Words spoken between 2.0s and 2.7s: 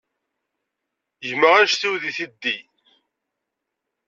deg tiddi.